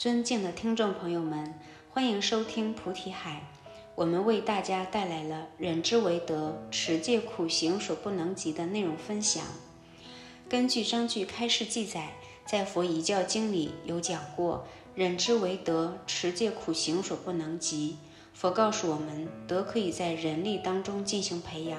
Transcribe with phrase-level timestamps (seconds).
[0.00, 1.52] 尊敬的听众朋友们，
[1.90, 3.42] 欢迎收听菩提海。
[3.94, 9.44] 我们为大家带来了“忍之为德，持戒苦行所不能及”的内容分享。
[10.48, 12.14] 根据章句开示记载，
[12.46, 17.98] 在佛遗教经里有讲过“忍之为德，持戒苦行所不能及”。
[18.32, 21.78] 佛告诉我们，德可以在人力当中进行培养，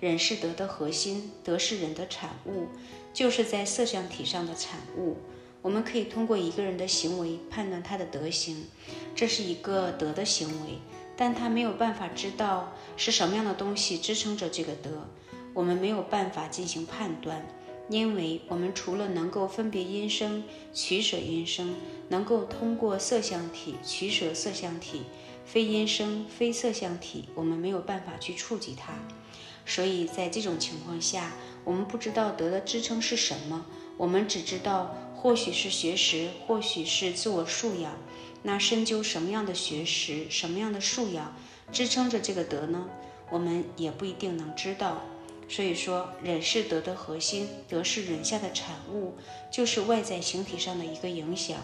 [0.00, 2.66] 忍是德的核心，德是人的产物，
[3.14, 5.18] 就是在色相体上的产物。
[5.62, 8.66] 我们可以通过一个人的行为判断他的德行，
[9.14, 10.78] 这是一个德的行为，
[11.16, 15.08] 但他没有办法知道是什么样的东西支撑着这个德，
[15.54, 17.46] 我们没有办法进行判断，
[17.88, 20.42] 因为我们除了能够分别音声、
[20.74, 21.76] 取舍音声，
[22.08, 25.02] 能够通过色相体取舍色相体，
[25.46, 28.92] 非音声、非色相体，我们没有办法去触及它，
[29.64, 31.30] 所以在这种情况下，
[31.62, 33.64] 我们不知道德的支撑是什么，
[33.96, 34.92] 我们只知道。
[35.22, 37.96] 或许是学识，或许是自我素养。
[38.42, 41.36] 那深究什么样的学识，什么样的素养
[41.70, 42.88] 支撑着这个德呢？
[43.30, 45.00] 我们也不一定能知道。
[45.48, 49.14] 所以说，忍是德的核心，德是忍下的产物，
[49.48, 51.56] 就是外在形体上的一个影响。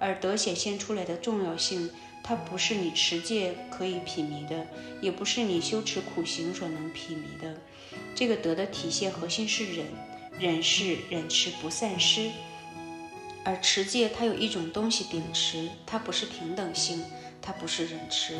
[0.00, 1.88] 而德显现出来的重要性，
[2.24, 4.66] 它不是你持戒可以匹迷的，
[5.00, 7.54] 也不是你修持苦行所能匹迷的。
[8.16, 9.86] 这个德的体现核心是忍，
[10.40, 12.32] 忍是忍持不散失。
[13.46, 17.04] 而持戒，它有一种东西顶持，它不是平等性，
[17.40, 18.38] 它不是忍持。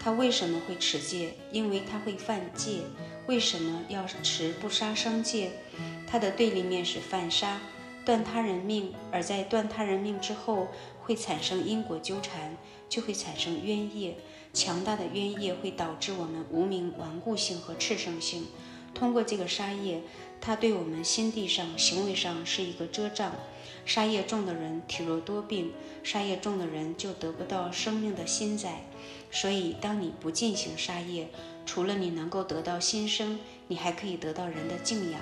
[0.00, 1.34] 它为什么会持戒？
[1.52, 2.80] 因为它会犯戒。
[3.26, 5.50] 为什么要持不杀生戒？
[6.06, 7.60] 它的对立面是犯杀，
[8.06, 8.94] 断他人命。
[9.12, 10.68] 而在断他人命之后，
[11.02, 12.56] 会产生因果纠缠，
[12.88, 14.16] 就会产生冤业。
[14.54, 18.46] 强大的冤业会导致我们无名顽固性和炽盛性。
[18.94, 20.00] 通过这个杀业，
[20.40, 23.32] 它对我们心地上、行为上是一个遮障。
[23.84, 25.72] 杀业重的人体弱多病，
[26.02, 28.84] 杀业重的人就得不到生命的心在。
[29.30, 31.30] 所以，当你不进行杀业，
[31.64, 35.20] 除了你能够得到新生，你还可以得到人的敬仰，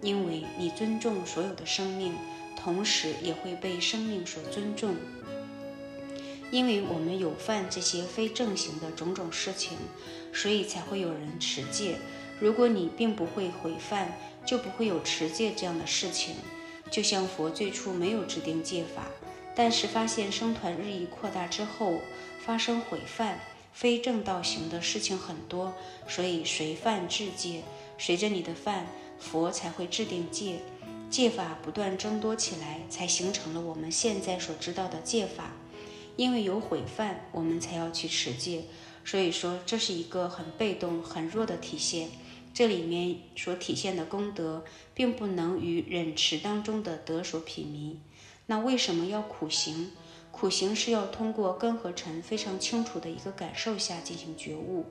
[0.00, 2.14] 因为你尊重所有的生命，
[2.56, 4.96] 同时也会被生命所尊重。
[6.50, 9.76] 因为我们有犯这些非正行的种种事情，
[10.32, 11.98] 所以才会有人持戒。
[12.40, 16.36] 如果你并不会毁犯，就不会有持戒这样的事情。
[16.90, 19.08] 就像佛最初没有制定戒法，
[19.56, 21.98] 但是发现僧团日益扩大之后，
[22.38, 23.40] 发生毁犯、
[23.72, 25.74] 非正道行的事情很多，
[26.06, 27.62] 所以随犯制戒。
[27.98, 28.86] 随着你的犯，
[29.18, 30.60] 佛才会制定戒，
[31.10, 35.52] 戒法不断增多起来，才形成了我们现在所知道的戒法。
[36.16, 38.64] 因为有毁犯，我们才要去持戒。
[39.04, 42.08] 所以说，这是一个很被动、很弱的体现。
[42.56, 48.00] 这里面所体现的功德，并不能与忍持当中的德所匹敌。
[48.46, 49.90] 那为什么要苦行？
[50.30, 54.86] 苦行是要通过根和尘非常清楚的一个感受下进行觉悟。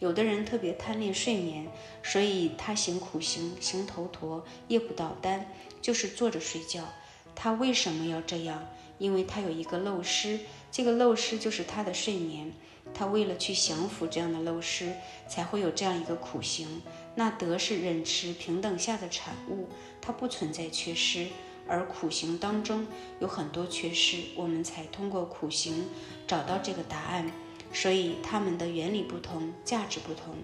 [0.00, 1.68] 有的人特别贪恋睡眠，
[2.02, 5.46] 所以他行苦行，行头陀，夜不倒单，
[5.80, 6.88] 就是坐着睡觉。
[7.36, 8.66] 他为什么要这样？
[8.98, 10.40] 因为他有一个陋师，
[10.72, 12.52] 这个陋师就是他的睡眠。
[12.94, 14.92] 他为了去降服这样的陋师，
[15.28, 16.82] 才会有这样一个苦行。
[17.14, 19.68] 那德是忍持平等下的产物，
[20.00, 21.28] 它不存在缺失，
[21.66, 22.86] 而苦行当中
[23.20, 25.86] 有很多缺失，我们才通过苦行
[26.26, 27.30] 找到这个答案。
[27.72, 30.34] 所以它们的原理不同，价值不同，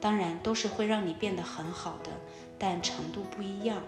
[0.00, 2.10] 当然都是会让你变得很好的，
[2.58, 3.82] 但程度不一样。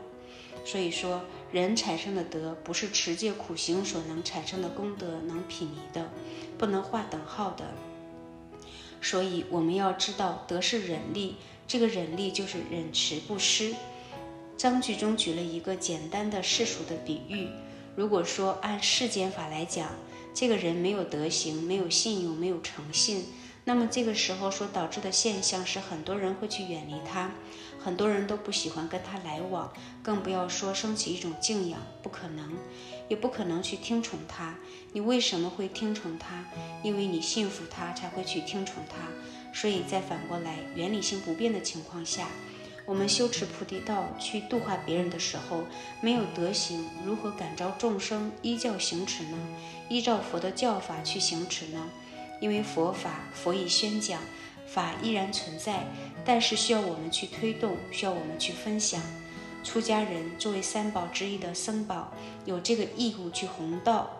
[0.64, 6.08] 所以说，人产生的德不是持戒苦行所能产生的功德能匹敌的，
[6.56, 7.64] 不能划等号的。
[9.02, 11.34] 所以我们要知道，德是忍力，
[11.68, 13.74] 这个忍力就是忍持不失。
[14.56, 17.48] 章句中举了一个简单的世俗的比喻，
[17.96, 19.88] 如果说按世间法来讲，
[20.32, 23.24] 这个人没有德行，没有信用，没有诚信，
[23.64, 27.30] 那么这个时候所导致的现象是，很多人会去远离他，
[27.78, 29.72] 很多人都不喜欢跟他来往，
[30.02, 32.56] 更不要说升起一种敬仰，不可能。
[33.08, 34.54] 也不可能去听从他。
[34.92, 36.44] 你为什么会听从他？
[36.82, 38.96] 因为你信服他，才会去听从他。
[39.52, 42.26] 所以再反过来，原理性不变的情况下，
[42.86, 45.64] 我们修持菩提道去度化别人的时候，
[46.00, 49.38] 没有德行，如何感召众生依教行持呢？
[49.88, 51.90] 依照佛的教法去行持呢？
[52.42, 54.20] 因为佛法佛已宣讲，
[54.66, 55.86] 法依然存在，
[56.24, 59.00] 但是需要我们去推动，需要我们去分享。
[59.62, 62.12] 出家人作为三宝之一的僧宝，
[62.44, 64.10] 有这个义务去弘道，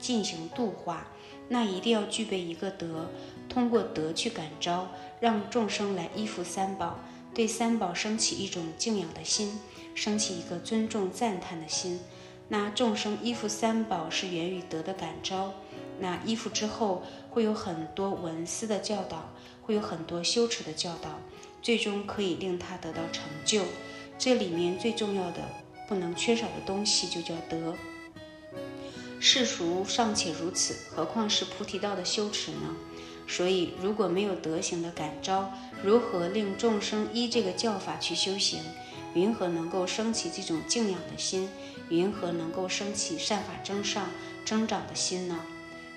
[0.00, 1.06] 进行度化，
[1.48, 3.08] 那一定要具备一个德，
[3.48, 4.88] 通过德去感召，
[5.20, 6.98] 让众生来依附三宝，
[7.32, 9.60] 对三宝升起一种敬仰的心，
[9.94, 12.00] 升起一个尊重赞叹的心。
[12.48, 15.54] 那众生依附三宝是源于德的感召，
[16.02, 19.32] 那依附之后会有很多文思的教导，
[19.62, 21.20] 会有很多修持的教导，
[21.62, 23.62] 最终可以令他得到成就。
[24.18, 25.48] 这里面最重要的、
[25.88, 27.74] 不能缺少的东西就叫德。
[29.20, 32.74] 世俗尚且如此，何况是菩提道的修持呢？
[33.28, 35.52] 所以，如果没有德行的感召，
[35.84, 38.60] 如何令众生依这个教法去修行？
[39.14, 41.48] 云何能够升起这种敬仰的心？
[41.88, 44.10] 云何能够升起善法增上、
[44.44, 45.38] 增长的心呢？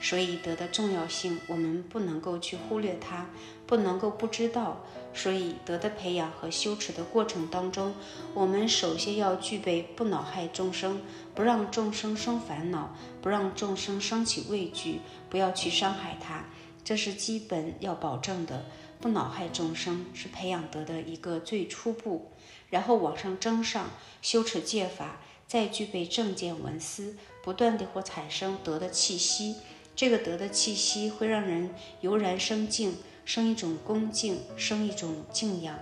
[0.02, 3.28] 所以德的重要性，我们不能够去忽略它，
[3.66, 4.84] 不能够不知道。
[5.14, 7.96] 所以德的培养和修持的过程当中，
[8.34, 11.02] 我们首先要具备不恼害众生，
[11.34, 15.00] 不让众生生烦恼，不让众生升起畏惧，
[15.30, 16.46] 不要去伤害他，
[16.84, 18.66] 这是基本要保证的。
[19.00, 22.32] 不恼害众生是培养德的一个最初步，
[22.70, 23.92] 然后往上增上，
[24.22, 29.56] 修持戒法，再具备正见闻思，不断的或产生德的气息。
[29.96, 31.70] 这个德的气息会让人
[32.02, 32.96] 油然生敬。
[33.26, 35.80] 生一种恭敬，生一种敬仰。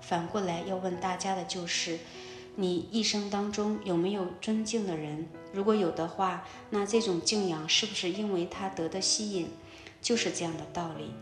[0.00, 2.00] 反过来要问大家的就是：
[2.56, 5.28] 你一生当中有没有尊敬的人？
[5.52, 9.50] 如果有的话，那这种敬仰是不是因为他德的吸引？
[10.02, 11.12] 就是这样的道理。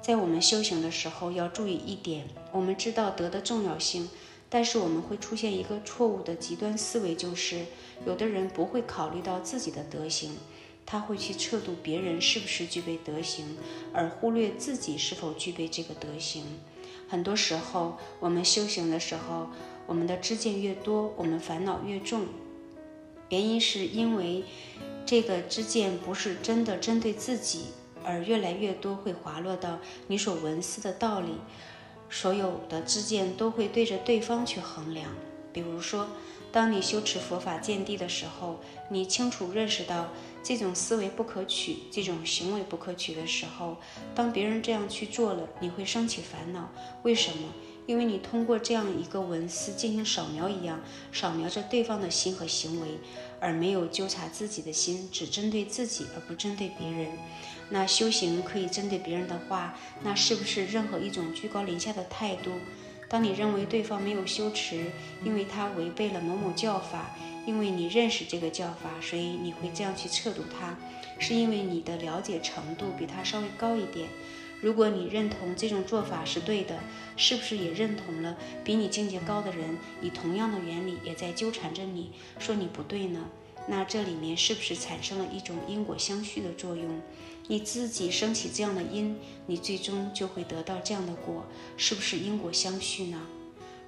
[0.00, 4.08] 在我们修行的时候要注意一点：我们知道德的重要性，
[4.48, 7.66] 但是我们会出现一个错误的极端思维，就是
[8.06, 10.38] 有的人不会考虑到自己的德行。
[10.84, 13.56] 他会去测度别人是不是具备德行，
[13.92, 16.44] 而忽略自己是否具备这个德行。
[17.08, 19.48] 很多时候，我们修行的时候，
[19.86, 22.26] 我们的知见越多，我们烦恼越重。
[23.28, 24.44] 原因是因为
[25.06, 27.66] 这个知见不是真的针对自己，
[28.04, 29.78] 而越来越多会滑落到
[30.08, 31.34] 你所闻思的道理。
[32.10, 35.14] 所有的知见都会对着对方去衡量。
[35.52, 36.08] 比如说，
[36.52, 38.60] 当你修持佛法见地的时候，
[38.90, 40.08] 你清楚认识到。
[40.44, 43.76] 这种思维不可取，这种行为不可取的时候，
[44.12, 46.68] 当别人这样去做了，你会升起烦恼。
[47.04, 47.48] 为什么？
[47.86, 50.80] 因为你通过这样一个文思进行扫描一样，
[51.12, 52.88] 扫描着对方的心和行为，
[53.38, 57.16] 而没有纠察自己的心，只针对自己而不针对别人。
[57.70, 62.50] 那修行可以针对别人的话，那是不是任何一种居高临下的态度？
[63.12, 64.86] 当你认为对方没有修持，
[65.22, 67.14] 因为他违背了某某教法。
[67.44, 70.78] 因为你认识这个教法，所以你会这样去测度他，
[71.18, 74.08] 是因为你的了解程度比他稍微高一点。
[74.60, 76.78] 如果你认同这种做法是对的，
[77.16, 83.28] 是不是也认同了比你境界高的人以同样的原理也在纠缠着你说你不对呢？
[83.66, 87.00] 那这里面是不是产生了一种因果相续的作用？
[87.52, 89.14] 你自己升起这样的因，
[89.44, 91.44] 你最终就会得到这样的果，
[91.76, 93.20] 是不是因果相续呢？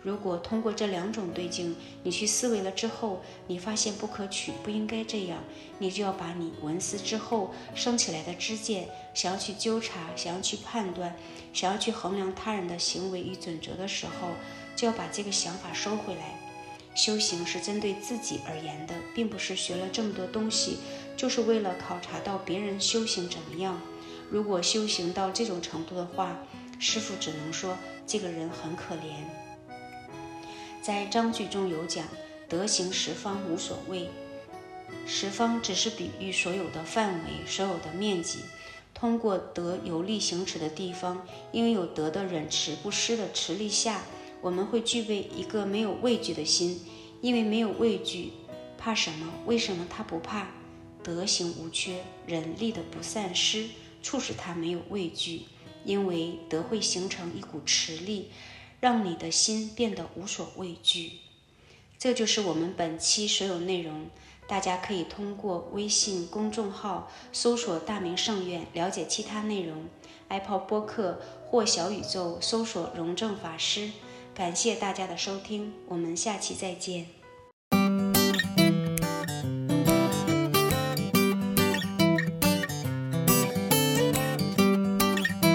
[0.02, 5.42] 如果通过这两种对境，你去思维了之后，你发现不可取，不应该这样，
[5.78, 11.16] 你就要把你闻思之后升起来的知见，想要去纠察，想要去判断，
[11.54, 14.28] 想要去衡量他人的行为与准则的时候，
[14.76, 16.38] 就要把这个想法收回来。
[16.94, 20.78] 修行是针对自己而言的，并不是学了这么多东西
[21.16, 23.80] 就是为了考察到别人修行怎么样。
[24.30, 26.38] 如果修行到这种程度的话，
[26.78, 27.76] 师傅只能说
[28.06, 29.24] 这个人很可怜。
[30.80, 32.06] 在章句中有讲，
[32.48, 34.08] 德行十方无所谓，
[35.06, 38.40] 十方只是比喻所有的范围、所有的面积。
[38.92, 44.02] 通过德有力行持的地方，因为有德的忍持不失的持力下，
[44.44, 46.80] 我们会具备一个没有畏惧的心。
[47.20, 48.32] 因为没有畏惧，
[48.76, 49.32] 怕什么？
[49.46, 50.46] 为什么他不怕？
[51.02, 53.68] 德行无缺，忍力的不散失，
[54.02, 55.42] 促使他没有畏惧。
[55.84, 58.30] 因为德会形成一股持力。
[58.80, 61.12] 让你的心变得无所畏惧，
[61.98, 64.10] 这就是我们本期所有内容。
[64.46, 69.86] 大家可以通过微信公众号搜索“大明圣院”了解其他内容
[70.28, 73.90] ；Apple 播客或小宇宙搜索“荣正法师”。
[74.34, 77.06] 感谢大家的收听，我们下期再见。